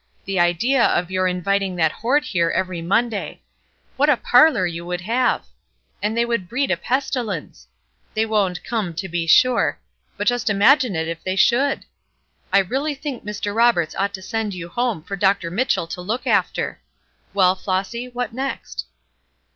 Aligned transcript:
The 0.25 0.39
idea 0.39 0.83
of 0.83 1.11
your 1.11 1.27
inviting 1.27 1.75
that 1.75 1.91
horde 1.91 2.23
here 2.25 2.49
every 2.49 2.81
Monday. 2.81 3.43
What 3.97 4.09
a 4.09 4.17
parlor 4.17 4.65
you 4.65 4.83
would 4.83 5.01
have! 5.01 5.45
And 6.01 6.17
they 6.17 6.25
would 6.25 6.49
breed 6.49 6.71
a 6.71 6.75
pestilence! 6.75 7.67
They 8.15 8.25
won't 8.25 8.63
come, 8.63 8.95
to 8.95 9.07
be 9.07 9.27
sure; 9.27 9.77
but 10.17 10.25
just 10.25 10.49
imagine 10.49 10.95
it 10.95 11.07
if 11.07 11.23
they 11.23 11.35
should! 11.35 11.85
I 12.51 12.57
really 12.57 12.95
think 12.95 13.23
Mr. 13.23 13.53
Roberts 13.53 13.93
ought 13.93 14.15
to 14.15 14.23
send 14.23 14.55
you 14.55 14.69
home 14.69 15.03
for 15.03 15.15
Dr. 15.15 15.51
Mitchell 15.51 15.85
to 15.89 16.01
look 16.01 16.25
after. 16.25 16.81
Well, 17.35 17.53
Flossy, 17.53 18.07
what 18.07 18.33
next?" 18.33 18.85